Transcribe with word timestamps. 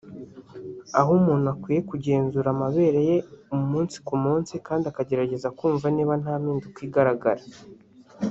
aho 0.99 1.09
umuntu 1.19 1.45
akwiye 1.53 1.81
kugenzura 1.91 2.47
amabere 2.55 2.99
ye 3.09 3.17
umunsi 3.55 3.95
ku 4.07 4.15
munsi 4.23 4.53
kandi 4.67 4.85
akagerageza 4.91 5.47
kumva 5.57 5.85
niba 5.95 6.13
nta 6.21 6.33
mpinduka 6.41 6.79
igaragara 6.87 7.43